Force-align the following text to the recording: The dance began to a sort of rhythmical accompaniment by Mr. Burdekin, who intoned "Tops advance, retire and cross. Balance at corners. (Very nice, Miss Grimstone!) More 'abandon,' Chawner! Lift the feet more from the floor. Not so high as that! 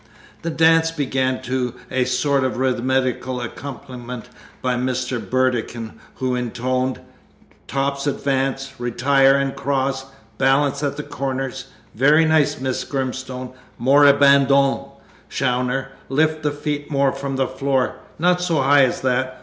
The 0.41 0.49
dance 0.49 0.89
began 0.89 1.43
to 1.43 1.75
a 1.91 2.05
sort 2.05 2.43
of 2.43 2.57
rhythmical 2.57 3.39
accompaniment 3.39 4.29
by 4.59 4.73
Mr. 4.73 5.19
Burdekin, 5.19 5.93
who 6.15 6.33
intoned 6.35 6.99
"Tops 7.67 8.07
advance, 8.07 8.73
retire 8.79 9.35
and 9.35 9.55
cross. 9.55 10.07
Balance 10.39 10.81
at 10.81 11.09
corners. 11.11 11.65
(Very 11.93 12.25
nice, 12.25 12.59
Miss 12.59 12.83
Grimstone!) 12.83 13.51
More 13.77 14.07
'abandon,' 14.07 14.85
Chawner! 15.29 15.89
Lift 16.09 16.41
the 16.41 16.49
feet 16.49 16.89
more 16.89 17.11
from 17.11 17.35
the 17.35 17.45
floor. 17.47 17.97
Not 18.17 18.41
so 18.41 18.59
high 18.59 18.85
as 18.85 19.01
that! 19.01 19.37